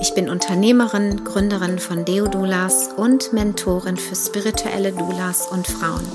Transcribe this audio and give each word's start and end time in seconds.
Ich 0.00 0.14
bin 0.14 0.28
Unternehmerin, 0.28 1.24
Gründerin 1.24 1.80
von 1.80 2.04
Deodulas 2.04 2.90
und 2.96 3.32
Mentorin 3.32 3.96
für 3.96 4.14
spirituelle 4.14 4.92
Doulas 4.92 5.48
und 5.48 5.66
Frauen. 5.66 6.06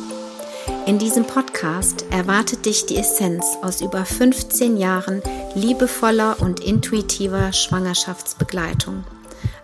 In 0.86 1.00
diesem 1.00 1.26
Podcast 1.26 2.06
erwartet 2.10 2.66
dich 2.66 2.86
die 2.86 2.96
Essenz 2.96 3.46
aus 3.62 3.82
über 3.82 4.06
15 4.06 4.78
Jahren 4.78 5.22
liebevoller 5.54 6.40
und 6.40 6.62
intuitiver 6.62 7.52
Schwangerschaftsbegleitung. 7.52 9.04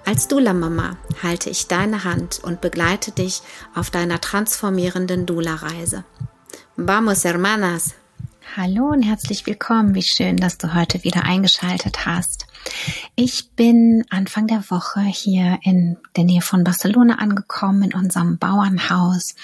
Als 0.05 0.27
Dula-Mama 0.27 0.97
halte 1.23 1.49
ich 1.49 1.67
deine 1.67 2.03
Hand 2.03 2.41
und 2.43 2.59
begleite 2.59 3.11
dich 3.11 3.41
auf 3.73 3.89
deiner 3.89 4.19
transformierenden 4.19 5.27
Dula-Reise. 5.27 6.03
Vamos, 6.75 7.23
hermanas! 7.23 7.95
Hallo 8.57 8.87
und 8.87 9.03
herzlich 9.03 9.45
willkommen. 9.45 9.95
Wie 9.95 10.01
schön, 10.01 10.35
dass 10.35 10.57
du 10.57 10.73
heute 10.73 11.03
wieder 11.03 11.23
eingeschaltet 11.23 12.05
hast. 12.05 12.48
Ich 13.15 13.51
bin 13.51 14.05
Anfang 14.09 14.47
der 14.47 14.69
Woche 14.69 15.01
hier 15.01 15.59
in 15.63 15.97
der 16.15 16.23
Nähe 16.23 16.41
von 16.41 16.63
Barcelona 16.63 17.15
angekommen 17.15 17.83
in 17.83 17.93
unserem 17.93 18.37
Bauernhaus. 18.37 19.35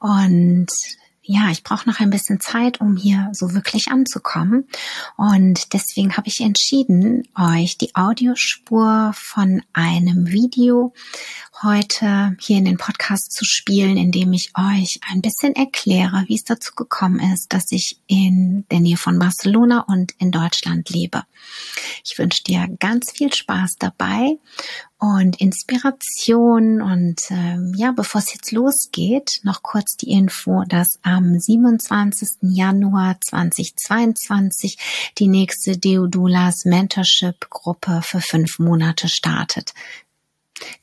Und 0.00 0.68
ja, 1.28 1.50
ich 1.50 1.64
brauche 1.64 1.88
noch 1.88 1.98
ein 1.98 2.10
bisschen 2.10 2.38
Zeit, 2.38 2.80
um 2.80 2.96
hier 2.96 3.28
so 3.32 3.52
wirklich 3.52 3.88
anzukommen. 3.88 4.68
Und 5.16 5.72
deswegen 5.72 6.16
habe 6.16 6.28
ich 6.28 6.40
entschieden, 6.40 7.24
euch 7.36 7.76
die 7.78 7.94
Audiospur 7.96 9.12
von 9.12 9.60
einem 9.72 10.28
Video 10.28 10.94
heute 11.62 12.36
hier 12.38 12.58
in 12.58 12.64
den 12.64 12.76
Podcast 12.76 13.32
zu 13.32 13.44
spielen, 13.44 13.96
indem 13.96 14.32
ich 14.34 14.52
euch 14.56 15.00
ein 15.10 15.20
bisschen 15.20 15.56
erkläre, 15.56 16.24
wie 16.28 16.36
es 16.36 16.44
dazu 16.44 16.74
gekommen 16.74 17.18
ist, 17.32 17.52
dass 17.52 17.72
ich 17.72 17.98
in 18.06 18.64
der 18.70 18.80
Nähe 18.80 18.96
von 18.96 19.18
Barcelona 19.18 19.80
und 19.80 20.12
in 20.18 20.30
Deutschland 20.30 20.90
lebe. 20.90 21.24
Ich 22.04 22.18
wünsche 22.18 22.44
dir 22.44 22.68
ganz 22.78 23.10
viel 23.10 23.32
Spaß 23.32 23.76
dabei 23.78 24.38
und 24.98 25.40
Inspiration. 25.40 26.80
Und 26.80 27.20
ähm, 27.30 27.74
ja, 27.76 27.92
bevor 27.92 28.20
es 28.20 28.32
jetzt 28.32 28.52
losgeht, 28.52 29.40
noch 29.42 29.62
kurz 29.62 29.96
die 29.96 30.10
Info, 30.10 30.64
dass 30.66 30.98
am 31.02 31.38
27. 31.38 32.38
Januar 32.42 33.20
2022 33.20 34.78
die 35.18 35.28
nächste 35.28 35.76
Deodulas 35.76 36.64
Mentorship 36.64 37.50
Gruppe 37.50 38.00
für 38.02 38.20
fünf 38.20 38.58
Monate 38.58 39.08
startet. 39.08 39.74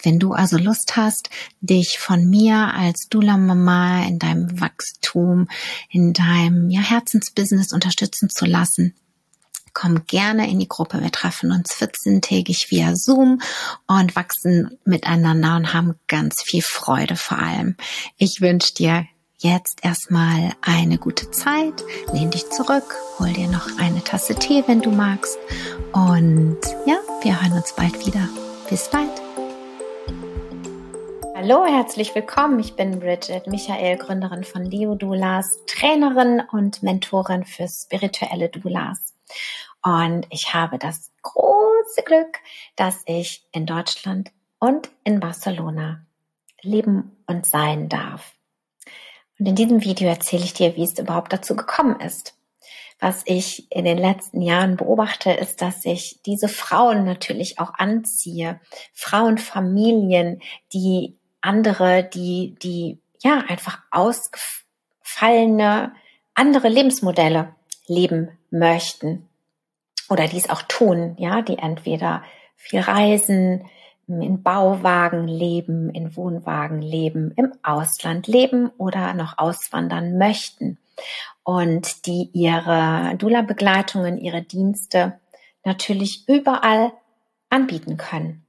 Wenn 0.04 0.20
du 0.20 0.34
also 0.34 0.58
Lust 0.58 0.96
hast, 0.98 1.30
dich 1.62 1.98
von 1.98 2.30
mir 2.30 2.74
als 2.76 3.10
Dula 3.10 3.38
Mama 3.38 4.06
in 4.06 4.20
deinem 4.20 4.60
Wachstum, 4.60 5.48
in 5.90 6.14
deinem 6.14 6.70
ja, 6.70 6.82
Herzensbusiness 6.82 7.74
unterstützen 7.74 8.30
zu 8.30 8.46
lassen, 8.46 8.94
komm 9.74 10.06
gerne 10.06 10.50
in 10.50 10.60
die 10.60 10.68
Gruppe. 10.68 11.02
Wir 11.02 11.12
treffen 11.12 11.52
uns 11.52 11.74
14-tägig 11.74 12.70
via 12.72 12.96
Zoom 12.96 13.42
und 13.88 14.16
wachsen 14.16 14.78
miteinander 14.86 15.56
und 15.56 15.74
haben 15.74 15.96
ganz 16.08 16.42
viel 16.42 16.62
Freude 16.62 17.16
vor 17.16 17.40
allem. 17.40 17.76
Ich 18.18 18.42
wünsche 18.42 18.74
dir 18.74 19.06
jetzt 19.40 19.84
erstmal 19.84 20.54
eine 20.62 20.98
gute 20.98 21.30
Zeit. 21.32 21.84
Lehn 22.14 22.32
dich 22.32 22.50
zurück, 22.50 22.96
hol 23.20 23.32
dir 23.34 23.50
noch 23.50 23.78
eine 23.78 24.04
Tasse 24.04 24.36
Tee, 24.36 24.64
wenn 24.68 24.82
du 24.82 24.92
magst. 24.92 25.38
Und 25.92 26.60
ja, 26.86 26.98
wir 27.22 27.42
hören 27.42 27.54
uns 27.54 27.74
bald 27.74 28.06
wieder. 28.06 28.30
Bis 28.70 28.90
bald. 28.90 29.12
Hallo, 31.36 31.66
herzlich 31.66 32.16
willkommen. 32.16 32.58
Ich 32.60 32.76
bin 32.76 33.00
Bridget 33.00 33.48
Michael, 33.48 33.98
Gründerin 33.98 34.46
von 34.46 34.64
Leo 34.64 34.96
Doulas, 34.96 35.60
Trainerin 35.68 36.42
und 36.54 36.82
Mentorin 36.84 37.44
für 37.44 37.68
spirituelle 37.68 38.48
Doulas. 38.48 39.13
Und 39.82 40.26
ich 40.30 40.54
habe 40.54 40.80
das 40.80 41.12
große 41.22 42.04
Glück, 42.06 42.40
dass 42.76 43.04
ich 43.06 43.46
in 43.52 43.66
Deutschland 43.66 44.32
und 44.60 44.90
in 45.04 45.20
Barcelona 45.20 46.06
leben 46.62 47.18
und 47.28 47.46
sein 47.46 47.90
darf. 47.90 48.34
Und 49.38 49.48
in 49.48 49.56
diesem 49.56 49.84
Video 49.84 50.08
erzähle 50.08 50.44
ich 50.44 50.54
dir, 50.54 50.78
wie 50.78 50.84
es 50.84 50.98
überhaupt 50.98 51.34
dazu 51.34 51.56
gekommen 51.56 52.00
ist. 52.00 52.38
Was 53.00 53.24
ich 53.26 53.70
in 53.72 53.84
den 53.84 53.98
letzten 53.98 54.42
Jahren 54.42 54.78
beobachte, 54.78 55.32
ist, 55.32 55.62
dass 55.62 55.84
ich 55.84 56.22
diese 56.26 56.48
Frauen 56.48 57.04
natürlich 57.04 57.60
auch 57.60 57.74
anziehe. 57.74 58.62
Frauenfamilien, 58.94 60.42
die 60.72 61.18
andere, 61.42 62.06
die, 62.06 62.56
die 62.62 63.00
ja 63.22 63.44
einfach 63.50 63.80
ausgefallene 63.92 65.94
andere 66.36 66.70
Lebensmodelle 66.70 67.54
leben 67.88 68.38
möchten 68.50 69.28
oder 70.10 70.28
dies 70.28 70.50
auch 70.50 70.62
tun, 70.64 71.16
ja, 71.18 71.42
die 71.42 71.58
entweder 71.58 72.24
viel 72.56 72.80
reisen, 72.80 73.66
in 74.08 74.44
Bauwagen 74.44 75.28
leben, 75.28 75.90
in 75.90 76.16
Wohnwagen 76.16 76.82
leben, 76.82 77.32
im 77.36 77.54
Ausland 77.64 78.28
leben 78.28 78.70
oder 78.78 79.14
noch 79.14 79.38
auswandern 79.38 80.18
möchten 80.18 80.78
und 81.44 82.06
die 82.06 82.30
ihre 82.34 83.16
Dula-Begleitungen, 83.18 84.18
ihre 84.18 84.42
Dienste 84.42 85.20
natürlich 85.64 86.28
überall 86.28 86.92
anbieten 87.50 87.98
können. 87.98 88.46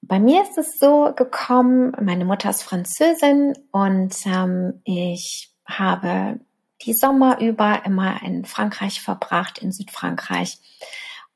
Bei 0.00 0.18
mir 0.18 0.42
ist 0.42 0.56
es 0.58 0.78
so 0.78 1.12
gekommen, 1.14 1.92
meine 2.00 2.24
Mutter 2.24 2.50
ist 2.50 2.62
Französin 2.62 3.54
und 3.72 4.14
ähm, 4.26 4.80
ich 4.84 5.50
habe 5.66 6.40
die 6.82 6.94
Sommer 6.94 7.40
über 7.40 7.84
immer 7.84 8.22
in 8.22 8.44
Frankreich 8.44 9.00
verbracht, 9.00 9.58
in 9.58 9.72
Südfrankreich 9.72 10.58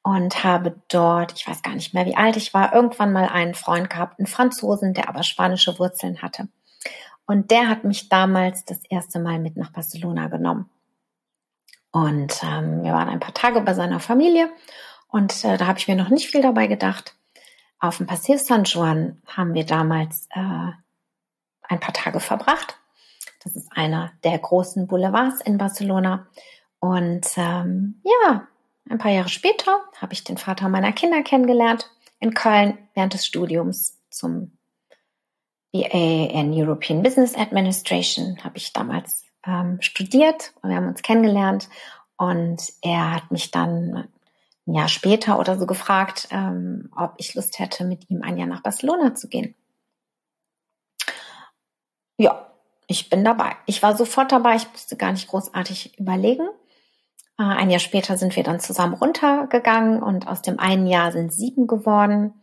und 0.02 0.44
habe 0.44 0.80
dort, 0.88 1.32
ich 1.32 1.46
weiß 1.46 1.62
gar 1.62 1.74
nicht 1.74 1.94
mehr, 1.94 2.06
wie 2.06 2.16
alt 2.16 2.36
ich 2.36 2.52
war, 2.54 2.74
irgendwann 2.74 3.12
mal 3.12 3.28
einen 3.28 3.54
Freund 3.54 3.88
gehabt, 3.88 4.18
einen 4.18 4.26
Franzosen, 4.26 4.94
der 4.94 5.08
aber 5.08 5.22
spanische 5.22 5.78
Wurzeln 5.78 6.22
hatte. 6.22 6.48
Und 7.26 7.50
der 7.50 7.68
hat 7.68 7.84
mich 7.84 8.08
damals 8.08 8.64
das 8.64 8.80
erste 8.88 9.20
Mal 9.20 9.38
mit 9.38 9.56
nach 9.56 9.70
Barcelona 9.70 10.28
genommen. 10.28 10.68
Und 11.92 12.42
ähm, 12.42 12.82
wir 12.82 12.92
waren 12.92 13.08
ein 13.08 13.20
paar 13.20 13.34
Tage 13.34 13.60
bei 13.60 13.74
seiner 13.74 14.00
Familie 14.00 14.50
und 15.08 15.44
äh, 15.44 15.58
da 15.58 15.66
habe 15.66 15.78
ich 15.78 15.88
mir 15.88 15.94
noch 15.94 16.08
nicht 16.08 16.30
viel 16.30 16.40
dabei 16.40 16.66
gedacht. 16.66 17.14
Auf 17.78 17.98
dem 17.98 18.06
Paseo 18.06 18.38
San 18.38 18.64
Juan 18.64 19.20
haben 19.26 19.54
wir 19.54 19.66
damals 19.66 20.26
äh, 20.30 20.40
ein 21.62 21.80
paar 21.80 21.92
Tage 21.92 22.18
verbracht. 22.18 22.78
Das 23.44 23.56
ist 23.56 23.70
einer 23.72 24.12
der 24.24 24.38
großen 24.38 24.86
Boulevards 24.86 25.40
in 25.40 25.58
Barcelona. 25.58 26.26
Und 26.78 27.26
ähm, 27.36 28.00
ja, 28.04 28.46
ein 28.88 28.98
paar 28.98 29.12
Jahre 29.12 29.28
später 29.28 29.80
habe 30.00 30.12
ich 30.12 30.24
den 30.24 30.38
Vater 30.38 30.68
meiner 30.68 30.92
Kinder 30.92 31.22
kennengelernt 31.22 31.90
in 32.20 32.34
Köln 32.34 32.78
während 32.94 33.14
des 33.14 33.26
Studiums 33.26 33.98
zum 34.10 34.52
BA 35.72 36.28
in 36.30 36.52
European 36.52 37.02
Business 37.02 37.34
Administration 37.34 38.38
habe 38.44 38.58
ich 38.58 38.72
damals 38.72 39.24
ähm, 39.46 39.80
studiert 39.80 40.52
und 40.60 40.70
wir 40.70 40.76
haben 40.76 40.88
uns 40.88 41.02
kennengelernt 41.02 41.68
und 42.16 42.62
er 42.82 43.12
hat 43.14 43.30
mich 43.32 43.50
dann 43.50 44.08
ein 44.66 44.74
Jahr 44.74 44.88
später 44.88 45.38
oder 45.38 45.58
so 45.58 45.66
gefragt, 45.66 46.28
ähm, 46.30 46.90
ob 46.94 47.14
ich 47.16 47.34
Lust 47.34 47.58
hätte, 47.58 47.84
mit 47.84 48.08
ihm 48.10 48.22
ein 48.22 48.36
Jahr 48.36 48.46
nach 48.46 48.62
Barcelona 48.62 49.14
zu 49.14 49.28
gehen. 49.28 49.54
Ja, 52.18 52.51
ich 52.92 53.08
bin 53.08 53.24
dabei. 53.24 53.56
Ich 53.64 53.82
war 53.82 53.96
sofort 53.96 54.30
dabei, 54.32 54.56
ich 54.56 54.70
musste 54.70 54.96
gar 54.96 55.12
nicht 55.12 55.28
großartig 55.28 55.98
überlegen. 55.98 56.46
Äh, 57.38 57.42
ein 57.42 57.70
Jahr 57.70 57.80
später 57.80 58.18
sind 58.18 58.36
wir 58.36 58.42
dann 58.44 58.60
zusammen 58.60 58.94
runtergegangen 58.94 60.02
und 60.02 60.28
aus 60.28 60.42
dem 60.42 60.58
einen 60.58 60.86
Jahr 60.86 61.10
sind 61.10 61.32
sieben 61.32 61.66
geworden. 61.66 62.34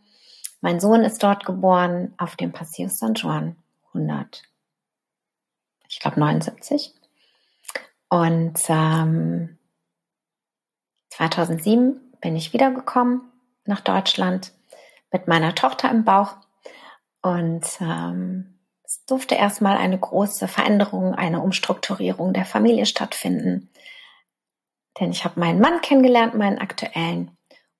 Mein 0.60 0.80
Sohn 0.80 1.02
ist 1.02 1.22
dort 1.22 1.46
geboren 1.46 2.14
auf 2.18 2.34
dem 2.34 2.52
Paseo 2.52 2.88
San 2.88 3.14
Juan 3.14 3.56
100, 3.94 4.42
ich 5.88 6.00
glaube 6.00 6.18
79. 6.18 6.94
Und 8.08 8.58
ähm, 8.68 9.56
2007 11.10 12.00
bin 12.20 12.34
ich 12.34 12.52
wiedergekommen 12.52 13.22
nach 13.66 13.80
Deutschland 13.80 14.52
mit 15.12 15.28
meiner 15.28 15.54
Tochter 15.54 15.90
im 15.90 16.04
Bauch 16.04 16.36
und 17.22 17.64
ähm, 17.80 18.59
es 18.90 19.04
durfte 19.04 19.36
erstmal 19.36 19.76
eine 19.76 19.96
große 19.96 20.48
Veränderung, 20.48 21.14
eine 21.14 21.40
Umstrukturierung 21.40 22.32
der 22.32 22.44
Familie 22.44 22.86
stattfinden. 22.86 23.70
Denn 24.98 25.12
ich 25.12 25.24
habe 25.24 25.38
meinen 25.38 25.60
Mann 25.60 25.80
kennengelernt, 25.80 26.34
meinen 26.34 26.58
aktuellen. 26.58 27.30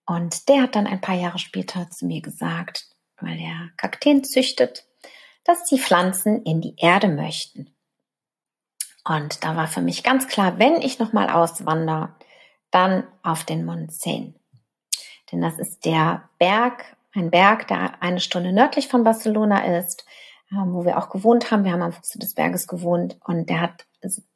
Und 0.07 0.49
der 0.49 0.63
hat 0.63 0.77
dann 0.77 0.87
ein 0.87 1.01
paar 1.01 1.17
Jahre 1.17 1.41
später 1.41 1.91
zu 1.91 2.07
mir 2.07 2.23
gesagt, 2.23 2.87
weil 3.21 3.41
er 3.41 3.71
Kakteen 3.77 4.23
züchtet, 4.23 4.87
dass 5.43 5.65
die 5.65 5.81
Pflanzen 5.81 6.45
in 6.45 6.61
die 6.61 6.77
Erde 6.79 7.09
möchten. 7.09 7.75
Und 9.05 9.43
da 9.43 9.57
war 9.57 9.67
für 9.67 9.83
mich 9.83 10.05
ganz 10.05 10.29
klar, 10.29 10.61
wenn 10.61 10.81
ich 10.81 11.01
nochmal 11.01 11.29
auswandere, 11.29 12.15
dann 12.71 13.05
auf 13.25 13.43
den 13.43 13.65
Montseny. 13.65 14.35
Denn 15.33 15.41
das 15.41 15.59
ist 15.59 15.85
der 15.85 16.29
Berg, 16.39 16.97
ein 17.13 17.33
Berg, 17.33 17.67
der 17.67 18.01
eine 18.01 18.21
Stunde 18.21 18.53
nördlich 18.53 18.87
von 18.87 19.03
Barcelona 19.03 19.77
ist, 19.77 20.05
wo 20.51 20.85
wir 20.85 20.99
auch 20.99 21.11
gewohnt 21.11 21.51
haben. 21.51 21.65
Wir 21.65 21.73
haben 21.73 21.83
am 21.83 21.93
Fuße 21.93 22.19
des 22.19 22.35
Berges 22.35 22.67
gewohnt 22.67 23.17
und 23.25 23.49
der 23.49 23.61
hat, 23.61 23.87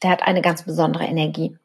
der 0.03 0.11
hat 0.11 0.23
eine 0.23 0.43
ganz 0.43 0.63
besondere 0.63 1.05
Energie. 1.05 1.59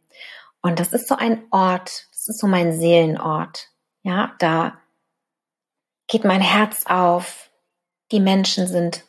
Und 0.62 0.80
das 0.80 0.94
ist 0.94 1.08
so 1.08 1.16
ein 1.16 1.44
Ort, 1.52 2.08
das 2.12 2.28
ist 2.28 2.40
so 2.40 2.48
mein 2.48 2.74
Seelenort. 2.74 3.70
Ja, 4.02 4.34
da 4.40 4.78
geht 6.08 6.26
mein 6.26 6.42
Herz 6.42 6.86
auf. 6.86 7.50
Die 8.12 8.20
Menschen 8.20 8.68
sind 8.68 9.06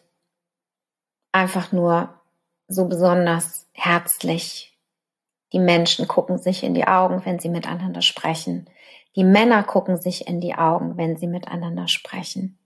einfach 1.33 1.73
nur 1.73 2.21
so 2.69 2.87
besonders 2.87 3.67
herzlich. 3.73 4.79
Die 5.53 5.59
Menschen 5.59 6.07
gucken 6.07 6.39
sich 6.39 6.63
in 6.63 6.75
die 6.75 6.87
Augen, 6.87 7.25
wenn 7.25 7.41
sie 7.41 7.49
miteinander 7.49 8.03
sprechen. 8.03 8.69
Die 9.17 9.25
Männer 9.25 9.65
gucken 9.65 9.97
sich 9.97 10.29
in 10.29 10.41
die 10.41 10.55
Augen, 10.55 10.97
wenn 10.97 11.17
sie 11.17 11.27
miteinander 11.27 11.89
sprechen. 11.89 12.60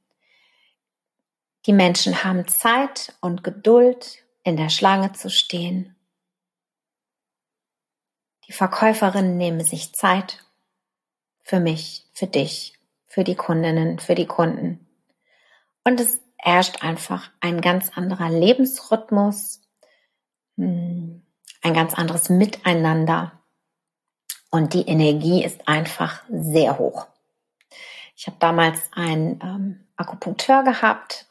Die 1.66 1.72
Menschen 1.72 2.24
haben 2.24 2.46
Zeit 2.46 3.14
und 3.20 3.42
Geduld, 3.42 4.18
in 4.42 4.58
der 4.58 4.68
Schlange 4.68 5.12
zu 5.12 5.30
stehen. 5.30 5.96
Die 8.46 8.52
Verkäuferinnen 8.52 9.38
nehmen 9.38 9.64
sich 9.64 9.94
Zeit 9.94 10.44
für 11.40 11.60
mich, 11.60 12.06
für 12.12 12.26
dich, 12.26 12.78
für 13.06 13.24
die 13.24 13.36
Kundinnen, 13.36 13.98
für 13.98 14.14
die 14.14 14.26
Kunden. 14.26 14.86
Und 15.84 16.00
es 16.00 16.20
herrscht 16.36 16.82
einfach 16.82 17.30
ein 17.40 17.62
ganz 17.62 17.96
anderer 17.96 18.28
Lebensrhythmus, 18.28 19.62
hm, 20.58 21.22
ein 21.62 21.74
ganz 21.74 21.94
anderes 21.94 22.28
Miteinander. 22.28 23.40
Und 24.50 24.74
die 24.74 24.86
Energie 24.86 25.42
ist 25.42 25.66
einfach 25.66 26.22
sehr 26.28 26.78
hoch. 26.78 27.06
Ich 28.14 28.26
habe 28.26 28.36
damals 28.38 28.92
einen 28.92 29.40
ähm, 29.42 29.86
Akupunkteur 29.96 30.62
gehabt 30.62 31.26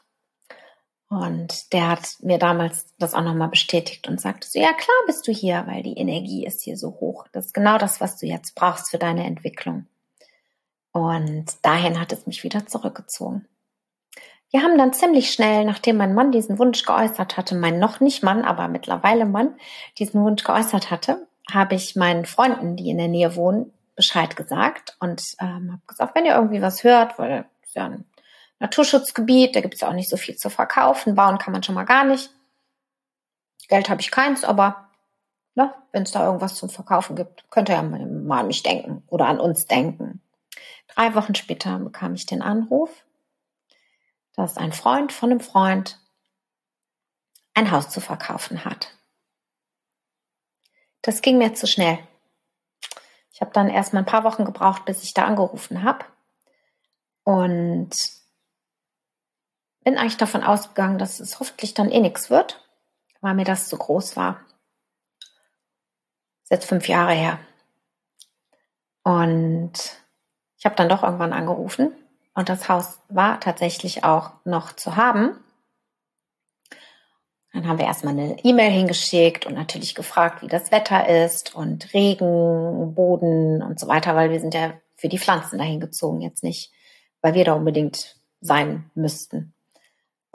und 1.14 1.72
der 1.72 1.88
hat 1.88 2.16
mir 2.20 2.38
damals 2.38 2.86
das 2.98 3.14
auch 3.14 3.22
nochmal 3.22 3.48
bestätigt 3.48 4.08
und 4.08 4.20
sagte 4.20 4.48
so, 4.48 4.58
ja 4.58 4.72
klar 4.72 4.96
bist 5.06 5.26
du 5.26 5.32
hier, 5.32 5.64
weil 5.66 5.82
die 5.82 5.96
Energie 5.96 6.44
ist 6.44 6.62
hier 6.62 6.76
so 6.76 6.98
hoch. 7.00 7.26
Das 7.32 7.46
ist 7.46 7.54
genau 7.54 7.78
das, 7.78 8.00
was 8.00 8.18
du 8.18 8.26
jetzt 8.26 8.54
brauchst 8.54 8.90
für 8.90 8.98
deine 8.98 9.24
Entwicklung. 9.24 9.86
Und 10.92 11.46
dahin 11.62 12.00
hat 12.00 12.12
es 12.12 12.26
mich 12.26 12.44
wieder 12.44 12.66
zurückgezogen. 12.66 13.46
Wir 14.50 14.62
haben 14.62 14.78
dann 14.78 14.92
ziemlich 14.92 15.32
schnell, 15.32 15.64
nachdem 15.64 15.96
mein 15.96 16.14
Mann 16.14 16.30
diesen 16.30 16.58
Wunsch 16.58 16.84
geäußert 16.84 17.36
hatte, 17.36 17.56
mein 17.56 17.78
noch 17.78 18.00
nicht 18.00 18.22
Mann, 18.22 18.44
aber 18.44 18.68
mittlerweile 18.68 19.26
Mann, 19.26 19.56
diesen 19.98 20.22
Wunsch 20.22 20.44
geäußert 20.44 20.90
hatte, 20.90 21.26
habe 21.50 21.74
ich 21.74 21.96
meinen 21.96 22.24
Freunden, 22.24 22.76
die 22.76 22.90
in 22.90 22.98
der 22.98 23.08
Nähe 23.08 23.34
wohnen, 23.36 23.72
Bescheid 23.96 24.36
gesagt 24.36 24.96
und 25.00 25.22
ähm, 25.40 25.72
habe 25.72 25.82
gesagt, 25.86 26.14
wenn 26.14 26.24
ihr 26.24 26.34
irgendwie 26.34 26.62
was 26.62 26.82
hört, 26.82 27.18
weil 27.18 27.46
ja 27.74 27.86
ein 27.86 28.04
Naturschutzgebiet, 28.58 29.54
da 29.56 29.60
gibt 29.60 29.74
es 29.74 29.80
ja 29.80 29.88
auch 29.88 29.94
nicht 29.94 30.08
so 30.08 30.16
viel 30.16 30.36
zu 30.36 30.50
verkaufen, 30.50 31.14
bauen 31.14 31.38
kann 31.38 31.52
man 31.52 31.62
schon 31.62 31.74
mal 31.74 31.84
gar 31.84 32.04
nicht. 32.04 32.30
Geld 33.68 33.88
habe 33.88 34.00
ich 34.00 34.10
keins, 34.10 34.44
aber 34.44 34.90
ne, 35.54 35.74
wenn 35.92 36.04
es 36.04 36.12
da 36.12 36.24
irgendwas 36.24 36.54
zum 36.56 36.70
Verkaufen 36.70 37.16
gibt, 37.16 37.50
könnt 37.50 37.68
ihr 37.68 37.76
ja 37.76 37.82
mal 37.82 38.40
an 38.40 38.46
mich 38.46 38.62
denken 38.62 39.02
oder 39.08 39.26
an 39.26 39.40
uns 39.40 39.66
denken. 39.66 40.20
Drei 40.88 41.14
Wochen 41.14 41.34
später 41.34 41.78
bekam 41.78 42.14
ich 42.14 42.26
den 42.26 42.42
Anruf, 42.42 42.90
dass 44.34 44.56
ein 44.56 44.72
Freund 44.72 45.12
von 45.12 45.30
einem 45.30 45.40
Freund 45.40 45.98
ein 47.54 47.70
Haus 47.70 47.88
zu 47.88 48.00
verkaufen 48.00 48.64
hat. 48.64 48.94
Das 51.02 51.22
ging 51.22 51.38
mir 51.38 51.54
zu 51.54 51.66
schnell. 51.66 51.98
Ich 53.32 53.40
habe 53.40 53.52
dann 53.52 53.68
erst 53.68 53.92
mal 53.92 54.00
ein 54.00 54.06
paar 54.06 54.24
Wochen 54.24 54.44
gebraucht, 54.44 54.84
bis 54.84 55.02
ich 55.02 55.12
da 55.12 55.24
angerufen 55.24 55.82
habe. 55.82 56.04
Und 57.24 57.90
bin 59.84 59.98
eigentlich 59.98 60.16
davon 60.16 60.42
ausgegangen, 60.42 60.98
dass 60.98 61.20
es 61.20 61.38
hoffentlich 61.38 61.74
dann 61.74 61.90
eh 61.90 62.00
nichts 62.00 62.30
wird, 62.30 62.66
weil 63.20 63.34
mir 63.34 63.44
das 63.44 63.68
zu 63.68 63.76
groß 63.76 64.16
war. 64.16 64.40
Das 65.20 65.30
ist 66.44 66.50
jetzt 66.50 66.68
fünf 66.68 66.88
Jahre 66.88 67.12
her. 67.12 67.38
Und 69.02 69.72
ich 70.58 70.64
habe 70.64 70.74
dann 70.74 70.88
doch 70.88 71.02
irgendwann 71.02 71.34
angerufen 71.34 71.92
und 72.34 72.48
das 72.48 72.68
Haus 72.68 72.98
war 73.08 73.38
tatsächlich 73.40 74.02
auch 74.04 74.32
noch 74.44 74.72
zu 74.72 74.96
haben. 74.96 75.38
Dann 77.52 77.68
haben 77.68 77.78
wir 77.78 77.84
erstmal 77.84 78.14
eine 78.14 78.42
E-Mail 78.42 78.70
hingeschickt 78.70 79.46
und 79.46 79.54
natürlich 79.54 79.94
gefragt, 79.94 80.42
wie 80.42 80.48
das 80.48 80.72
Wetter 80.72 81.06
ist 81.24 81.54
und 81.54 81.92
Regen, 81.92 82.94
Boden 82.94 83.62
und 83.62 83.78
so 83.78 83.86
weiter, 83.86 84.16
weil 84.16 84.30
wir 84.30 84.40
sind 84.40 84.54
ja 84.54 84.72
für 84.96 85.08
die 85.08 85.18
Pflanzen 85.18 85.58
dahin 85.58 85.78
gezogen, 85.78 86.22
jetzt 86.22 86.42
nicht, 86.42 86.72
weil 87.20 87.34
wir 87.34 87.44
da 87.44 87.52
unbedingt 87.52 88.16
sein 88.40 88.90
müssten 88.94 89.53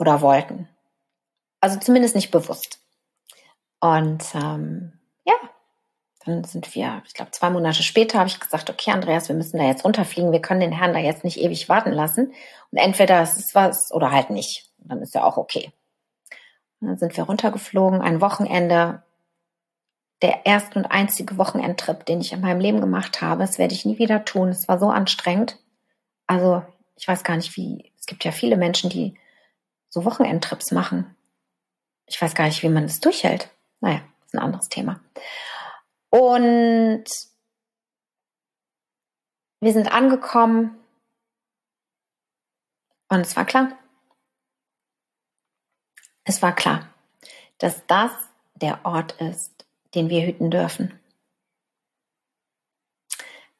oder 0.00 0.22
wollten. 0.22 0.68
Also 1.60 1.78
zumindest 1.78 2.14
nicht 2.14 2.30
bewusst. 2.30 2.80
Und 3.80 4.24
ähm, 4.34 4.92
ja, 5.24 5.34
dann 6.24 6.42
sind 6.44 6.74
wir, 6.74 7.02
ich 7.06 7.14
glaube, 7.14 7.30
zwei 7.32 7.50
Monate 7.50 7.82
später 7.82 8.18
habe 8.18 8.28
ich 8.28 8.40
gesagt, 8.40 8.70
okay, 8.70 8.90
Andreas, 8.90 9.28
wir 9.28 9.36
müssen 9.36 9.58
da 9.58 9.64
jetzt 9.64 9.84
runterfliegen. 9.84 10.32
Wir 10.32 10.40
können 10.40 10.60
den 10.60 10.72
Herrn 10.72 10.94
da 10.94 10.98
jetzt 10.98 11.22
nicht 11.22 11.38
ewig 11.38 11.68
warten 11.68 11.92
lassen. 11.92 12.32
Und 12.70 12.78
entweder 12.78 13.20
es 13.20 13.36
ist 13.36 13.54
was 13.54 13.92
oder 13.92 14.10
halt 14.10 14.30
nicht. 14.30 14.70
Und 14.78 14.90
dann 14.90 15.02
ist 15.02 15.14
ja 15.14 15.22
auch 15.22 15.36
okay. 15.36 15.70
Und 16.80 16.88
dann 16.88 16.98
sind 16.98 17.16
wir 17.16 17.24
runtergeflogen, 17.24 18.00
ein 18.00 18.20
Wochenende. 18.20 19.02
Der 20.22 20.44
erste 20.44 20.78
und 20.78 20.86
einzige 20.86 21.38
Wochenendtrip, 21.38 22.04
den 22.04 22.20
ich 22.20 22.32
in 22.32 22.42
meinem 22.42 22.60
Leben 22.60 22.80
gemacht 22.80 23.22
habe. 23.22 23.42
Das 23.42 23.58
werde 23.58 23.74
ich 23.74 23.86
nie 23.86 23.98
wieder 23.98 24.24
tun. 24.26 24.48
Es 24.48 24.68
war 24.68 24.78
so 24.78 24.90
anstrengend. 24.90 25.58
Also, 26.26 26.62
ich 26.96 27.08
weiß 27.08 27.24
gar 27.24 27.36
nicht, 27.36 27.56
wie, 27.56 27.90
es 27.98 28.04
gibt 28.04 28.24
ja 28.24 28.32
viele 28.32 28.58
Menschen, 28.58 28.90
die 28.90 29.14
so 29.90 30.04
Wochenendtrips 30.04 30.70
machen. 30.70 31.14
Ich 32.06 32.20
weiß 32.20 32.34
gar 32.34 32.46
nicht, 32.46 32.62
wie 32.62 32.68
man 32.68 32.84
das 32.84 33.00
durchhält. 33.00 33.50
Naja, 33.80 34.00
ist 34.24 34.34
ein 34.34 34.40
anderes 34.40 34.68
Thema. 34.68 35.00
Und 36.10 37.04
wir 39.60 39.72
sind 39.72 39.92
angekommen 39.92 40.78
und 43.08 43.20
es 43.20 43.36
war 43.36 43.44
klar. 43.44 43.78
Es 46.24 46.42
war 46.42 46.54
klar, 46.54 46.88
dass 47.58 47.86
das 47.86 48.12
der 48.54 48.84
Ort 48.84 49.20
ist, 49.20 49.66
den 49.94 50.08
wir 50.08 50.26
hüten 50.26 50.50
dürfen. 50.50 50.98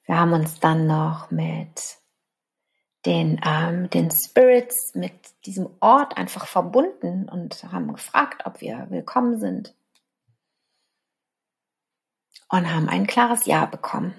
Wir 0.04 0.18
haben 0.18 0.32
uns 0.32 0.58
dann 0.60 0.86
noch 0.86 1.30
mit 1.30 1.99
den, 3.06 3.40
ähm, 3.44 3.88
den 3.90 4.10
Spirits, 4.10 4.94
mit 4.94 5.12
diesem 5.46 5.70
Ort 5.80 6.16
einfach 6.16 6.46
verbunden 6.46 7.28
und 7.28 7.62
haben 7.72 7.92
gefragt, 7.92 8.42
ob 8.44 8.60
wir 8.60 8.86
willkommen 8.90 9.38
sind 9.38 9.74
und 12.50 12.72
haben 12.72 12.88
ein 12.88 13.06
klares 13.06 13.46
Ja 13.46 13.64
bekommen. 13.64 14.14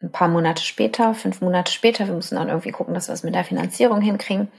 Ein 0.00 0.12
paar 0.12 0.28
Monate 0.28 0.62
später, 0.62 1.14
fünf 1.14 1.40
Monate 1.40 1.72
später, 1.72 2.06
wir 2.06 2.14
mussten 2.14 2.36
dann 2.36 2.48
irgendwie 2.48 2.70
gucken, 2.70 2.94
dass 2.94 3.08
wir 3.08 3.14
es 3.14 3.22
mit 3.22 3.34
der 3.34 3.44
Finanzierung 3.44 4.00
hinkriegen, 4.00 4.52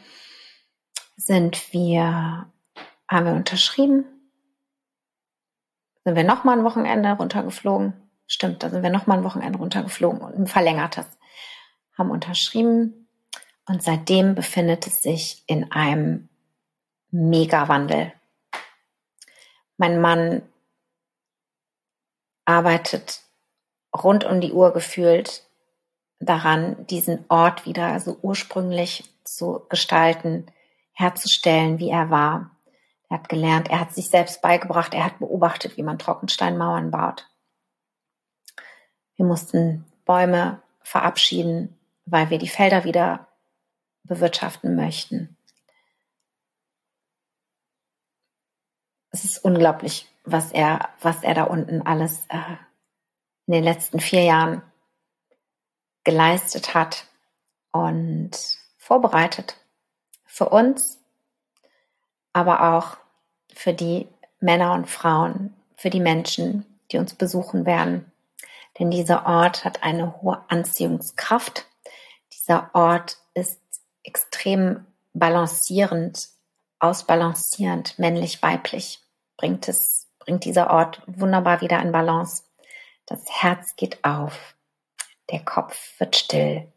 sind 1.16 1.74
wir, 1.74 2.52
haben 3.10 3.26
wir 3.26 3.34
unterschrieben, 3.34 4.06
sind 6.04 6.16
wir 6.16 6.24
nochmal 6.24 6.58
ein 6.58 6.66
Wochenende 6.66 7.12
runtergeflogen. 7.12 8.07
Stimmt, 8.27 8.62
da 8.62 8.69
sind 8.69 8.84
wir 8.84 8.89
nochmal 8.89 9.19
ein 9.19 9.24
Wochenende 9.24 9.57
runtergeflogen 9.57 10.22
und 10.22 10.36
ein 10.36 10.48
verlängertes. 10.48 11.05
Haben 11.98 12.12
unterschrieben 12.12 13.07
und 13.65 13.81
seitdem 13.81 14.36
befindet 14.36 14.86
es 14.86 15.00
sich 15.00 15.43
in 15.48 15.72
einem 15.72 16.29
Mega-Wandel. 17.12 18.13
Mein 19.77 20.01
Mann 20.01 20.41
arbeitet 22.46 23.22
rund 23.96 24.25
um 24.25 24.41
die 24.41 24.51
Uhr 24.51 24.74
gefühlt 24.74 25.43
daran, 26.19 26.86
diesen 26.88 27.25
Ort 27.29 27.65
wieder 27.65 28.00
so 28.00 28.17
ursprünglich 28.22 29.10
zu 29.24 29.65
gestalten, 29.69 30.48
herzustellen, 30.93 31.79
wie 31.79 31.89
er 31.89 32.10
war. 32.10 32.51
Er 33.10 33.19
hat 33.19 33.29
gelernt, 33.29 33.69
er 33.69 33.79
hat 33.79 33.93
sich 33.93 34.10
selbst 34.10 34.41
beigebracht, 34.41 34.93
er 34.93 35.05
hat 35.05 35.19
beobachtet, 35.19 35.77
wie 35.77 35.84
man 35.84 36.00
Trockensteinmauern 36.00 36.91
baut. 36.91 37.27
Wir 39.18 39.26
mussten 39.26 39.86
Bäume 40.06 40.62
verabschieden, 40.80 41.78
weil 42.06 42.30
wir 42.30 42.38
die 42.38 42.48
Felder 42.48 42.86
wieder 42.86 43.28
bewirtschaften 44.04 44.76
möchten. 44.76 45.36
Es 49.10 49.26
ist 49.26 49.40
unglaublich, 49.40 50.08
was 50.24 50.52
er, 50.52 50.90
was 51.02 51.24
er 51.24 51.34
da 51.34 51.44
unten 51.44 51.82
alles 51.82 52.26
äh, 52.30 52.56
in 53.48 53.54
den 53.54 53.64
letzten 53.64 54.00
vier 54.00 54.24
Jahren 54.24 54.62
geleistet 56.04 56.74
hat 56.74 57.06
und 57.72 58.32
vorbereitet 58.78 59.58
Für 60.26 60.50
uns, 60.50 61.00
aber 62.32 62.76
auch 62.76 62.98
für 63.54 63.74
die 63.74 64.08
Männer 64.40 64.74
und 64.74 64.88
Frauen, 64.88 65.54
für 65.76 65.90
die 65.90 66.00
Menschen, 66.00 66.66
die 66.92 66.98
uns 66.98 67.16
besuchen 67.16 67.66
werden. 67.66 68.12
Denn 68.79 68.91
dieser 68.91 69.25
Ort 69.25 69.65
hat 69.65 69.84
eine 69.84 70.22
hohe 70.22 70.43
Anziehungskraft. 70.50 71.65
Dieser 72.34 72.69
Ort 72.74 73.17
ist 73.34 73.60
extrem 74.03 74.86
balancierend, 75.13 76.29
ausbalancierend, 76.79 77.98
männlich-weiblich. 77.98 79.00
Bringt 79.36 79.67
es, 79.67 80.07
bringt 80.19 80.46
dieser 80.46 80.69
Ort 80.69 81.01
wunderbar 81.07 81.62
wieder 81.62 81.81
in 81.81 81.91
Balance. 81.91 82.43
Das 83.05 83.22
Herz 83.29 83.75
geht 83.75 84.03
auf. 84.03 84.55
Der 85.31 85.43
Kopf 85.43 85.77
wird 86.00 86.15
still. 86.15 86.72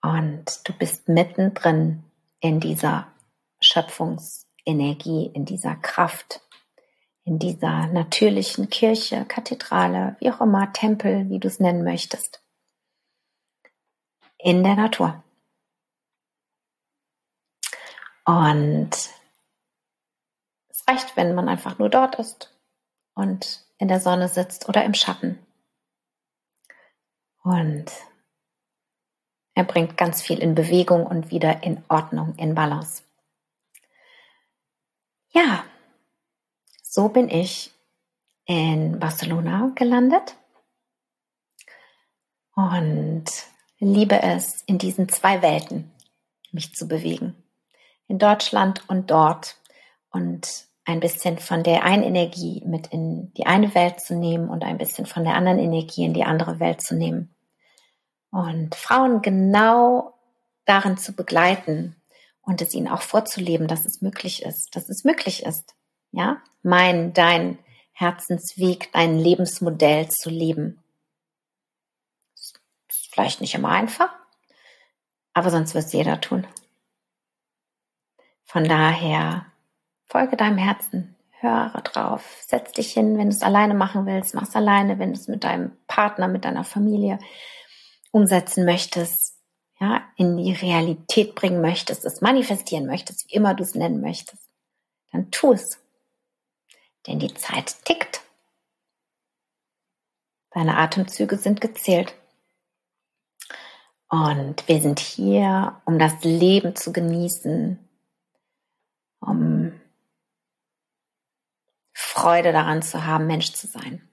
Und 0.00 0.60
du 0.64 0.72
bist 0.72 1.08
mittendrin 1.08 2.04
in 2.40 2.60
dieser 2.60 3.08
Schöpfungsenergie, 3.60 5.30
in 5.34 5.44
dieser 5.44 5.76
Kraft, 5.76 6.40
in 7.28 7.38
dieser 7.38 7.88
natürlichen 7.88 8.70
Kirche, 8.70 9.26
Kathedrale, 9.26 10.16
wie 10.18 10.30
auch 10.30 10.40
immer, 10.40 10.72
Tempel, 10.72 11.28
wie 11.28 11.38
du 11.38 11.46
es 11.46 11.60
nennen 11.60 11.84
möchtest. 11.84 12.42
In 14.38 14.64
der 14.64 14.76
Natur. 14.76 15.22
Und 18.24 18.90
es 20.68 20.88
reicht, 20.88 21.16
wenn 21.18 21.34
man 21.34 21.50
einfach 21.50 21.78
nur 21.78 21.90
dort 21.90 22.18
ist 22.18 22.58
und 23.14 23.62
in 23.76 23.88
der 23.88 24.00
Sonne 24.00 24.28
sitzt 24.28 24.66
oder 24.66 24.86
im 24.86 24.94
Schatten. 24.94 25.38
Und 27.42 27.92
er 29.54 29.64
bringt 29.64 29.98
ganz 29.98 30.22
viel 30.22 30.38
in 30.38 30.54
Bewegung 30.54 31.06
und 31.06 31.30
wieder 31.30 31.62
in 31.62 31.84
Ordnung, 31.88 32.34
in 32.36 32.54
Balance. 32.54 33.02
Ja, 35.30 35.64
so 36.90 37.08
bin 37.08 37.28
ich 37.28 37.70
in 38.46 38.98
Barcelona 38.98 39.72
gelandet. 39.74 40.36
Und 42.54 43.26
liebe 43.78 44.22
es, 44.22 44.62
in 44.62 44.78
diesen 44.78 45.08
zwei 45.08 45.42
Welten 45.42 45.92
mich 46.50 46.74
zu 46.74 46.88
bewegen. 46.88 47.36
In 48.06 48.18
Deutschland 48.18 48.88
und 48.88 49.10
dort. 49.10 49.56
Und 50.10 50.66
ein 50.86 51.00
bisschen 51.00 51.38
von 51.38 51.62
der 51.62 51.84
einen 51.84 52.02
Energie 52.02 52.62
mit 52.64 52.86
in 52.86 53.34
die 53.34 53.44
eine 53.44 53.74
Welt 53.74 54.00
zu 54.00 54.16
nehmen 54.16 54.48
und 54.48 54.64
ein 54.64 54.78
bisschen 54.78 55.04
von 55.04 55.24
der 55.24 55.34
anderen 55.34 55.58
Energie 55.58 56.06
in 56.06 56.14
die 56.14 56.24
andere 56.24 56.58
Welt 56.58 56.80
zu 56.80 56.94
nehmen. 56.94 57.34
Und 58.30 58.74
Frauen 58.74 59.20
genau 59.20 60.14
darin 60.64 60.96
zu 60.96 61.12
begleiten 61.12 61.96
und 62.40 62.62
es 62.62 62.72
ihnen 62.72 62.88
auch 62.88 63.02
vorzuleben, 63.02 63.68
dass 63.68 63.84
es 63.84 64.00
möglich 64.00 64.42
ist, 64.42 64.74
dass 64.74 64.88
es 64.88 65.04
möglich 65.04 65.44
ist, 65.44 65.74
ja, 66.12 66.42
mein, 66.62 67.12
dein 67.12 67.58
Herzensweg, 67.92 68.90
dein 68.92 69.18
Lebensmodell 69.18 70.08
zu 70.08 70.30
leben. 70.30 70.82
Ist 72.34 72.60
vielleicht 73.10 73.40
nicht 73.40 73.54
immer 73.54 73.70
einfach, 73.70 74.10
aber 75.32 75.50
sonst 75.50 75.74
wird 75.74 75.84
es 75.84 75.92
jeder 75.92 76.20
tun. 76.20 76.46
Von 78.44 78.64
daher 78.64 79.46
folge 80.06 80.36
deinem 80.36 80.58
Herzen, 80.58 81.16
höre 81.40 81.80
drauf, 81.82 82.38
setz 82.40 82.72
dich 82.72 82.92
hin, 82.92 83.18
wenn 83.18 83.30
du 83.30 83.36
es 83.36 83.42
alleine 83.42 83.74
machen 83.74 84.06
willst, 84.06 84.34
mach 84.34 84.44
es 84.44 84.56
alleine, 84.56 84.98
wenn 84.98 85.12
du 85.12 85.18
es 85.18 85.28
mit 85.28 85.44
deinem 85.44 85.76
Partner, 85.86 86.28
mit 86.28 86.44
deiner 86.44 86.64
Familie, 86.64 87.18
umsetzen 88.10 88.64
möchtest, 88.64 89.36
ja, 89.80 90.02
in 90.16 90.36
die 90.36 90.52
Realität 90.52 91.34
bringen 91.34 91.60
möchtest, 91.60 92.04
es 92.04 92.20
manifestieren 92.20 92.86
möchtest, 92.86 93.28
wie 93.28 93.34
immer 93.34 93.54
du 93.54 93.62
es 93.62 93.74
nennen 93.74 94.00
möchtest, 94.00 94.48
dann 95.12 95.30
tu 95.30 95.52
es. 95.52 95.78
Denn 97.08 97.18
die 97.18 97.32
Zeit 97.32 97.84
tickt. 97.86 98.20
Deine 100.50 100.76
Atemzüge 100.76 101.38
sind 101.38 101.60
gezählt. 101.60 102.14
Und 104.08 104.68
wir 104.68 104.80
sind 104.80 105.00
hier, 105.00 105.80
um 105.86 105.98
das 105.98 106.22
Leben 106.22 106.76
zu 106.76 106.92
genießen, 106.92 107.78
um 109.20 109.72
Freude 111.92 112.52
daran 112.52 112.82
zu 112.82 113.04
haben, 113.06 113.26
Mensch 113.26 113.52
zu 113.52 113.66
sein. 113.66 114.06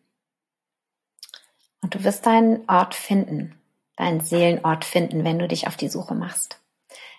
Und 1.81 1.95
du 1.95 2.03
wirst 2.03 2.25
deinen 2.25 2.67
Ort 2.69 2.95
finden, 2.95 3.59
deinen 3.95 4.21
Seelenort 4.21 4.85
finden, 4.85 5.23
wenn 5.23 5.39
du 5.39 5.47
dich 5.47 5.67
auf 5.67 5.77
die 5.77 5.89
Suche 5.89 6.15
machst. 6.15 6.61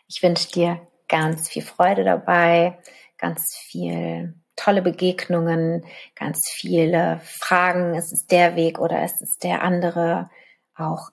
Ich 0.09 0.23
wünsche 0.23 0.51
dir 0.51 0.87
ganz 1.09 1.49
viel 1.49 1.63
Freude 1.63 2.05
dabei, 2.05 2.79
ganz 3.17 3.57
viel 3.57 4.35
tolle 4.57 4.83
Begegnungen, 4.83 5.85
ganz 6.15 6.49
viele 6.49 7.21
Fragen, 7.25 7.95
ist 7.95 8.13
es 8.13 8.27
der 8.27 8.57
Weg 8.57 8.79
oder 8.79 9.05
ist 9.05 9.23
es 9.23 9.39
der 9.39 9.63
andere, 9.63 10.31
auch 10.75 11.11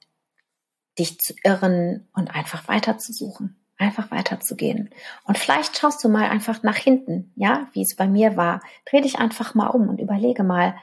dich 0.97 1.19
zu 1.19 1.33
irren 1.43 2.07
und 2.13 2.33
einfach 2.33 2.67
weiter 2.67 2.97
zu 2.97 3.13
suchen, 3.13 3.55
einfach 3.77 4.11
weiterzugehen. 4.11 4.89
Und 5.25 5.37
vielleicht 5.37 5.77
schaust 5.77 6.03
du 6.03 6.09
mal 6.09 6.29
einfach 6.29 6.63
nach 6.63 6.77
hinten, 6.77 7.31
ja, 7.35 7.67
wie 7.73 7.81
es 7.81 7.95
bei 7.95 8.07
mir 8.07 8.37
war. 8.37 8.61
Dreh 8.85 9.01
dich 9.01 9.19
einfach 9.19 9.55
mal 9.55 9.67
um 9.67 9.89
und 9.89 9.99
überlege 9.99 10.43
mal, 10.43 10.75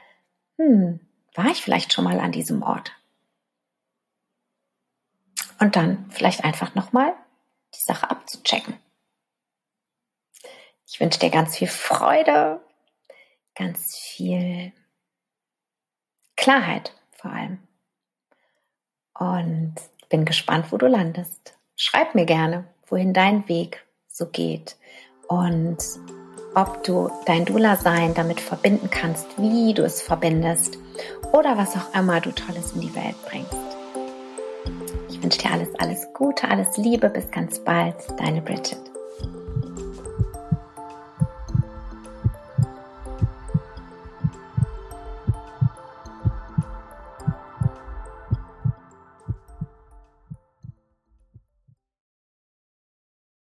hm, 0.57 0.99
war 1.33 1.47
ich 1.47 1.61
vielleicht 1.61 1.93
schon 1.93 2.03
mal 2.03 2.19
an 2.19 2.31
diesem 2.31 2.61
Ort? 2.61 2.93
und 5.61 5.75
dann 5.75 6.05
vielleicht 6.09 6.43
einfach 6.43 6.75
nochmal 6.75 7.13
die 7.75 7.81
Sache 7.81 8.09
abzuchecken. 8.09 8.73
Ich 10.91 10.99
wünsche 10.99 11.19
dir 11.19 11.29
ganz 11.29 11.57
viel 11.57 11.69
Freude, 11.69 12.59
ganz 13.55 13.95
viel 13.95 14.73
Klarheit 16.35 16.93
vor 17.11 17.31
allem. 17.31 17.59
Und 19.17 19.75
bin 20.09 20.25
gespannt, 20.25 20.71
wo 20.71 20.77
du 20.77 20.87
landest. 20.87 21.57
Schreib 21.77 22.13
mir 22.13 22.25
gerne, 22.25 22.65
wohin 22.87 23.13
dein 23.13 23.47
Weg 23.47 23.85
so 24.07 24.25
geht 24.25 24.75
und 25.29 25.77
ob 26.55 26.83
du 26.83 27.09
dein 27.25 27.45
Dula-Sein 27.45 28.13
damit 28.13 28.41
verbinden 28.41 28.89
kannst, 28.89 29.37
wie 29.37 29.73
du 29.73 29.83
es 29.83 30.01
verbindest 30.01 30.77
oder 31.31 31.57
was 31.57 31.77
auch 31.77 31.95
immer 31.95 32.19
du 32.19 32.31
Tolles 32.31 32.73
in 32.73 32.81
die 32.81 32.95
Welt 32.95 33.15
bringst. 33.29 33.55
Ich 35.09 35.23
wünsche 35.23 35.39
dir 35.39 35.51
alles, 35.51 35.73
alles 35.75 36.11
Gute, 36.13 36.49
alles 36.49 36.75
Liebe. 36.75 37.09
Bis 37.09 37.31
ganz 37.31 37.63
bald. 37.63 37.95
Deine 38.19 38.41
Bridget. 38.41 38.90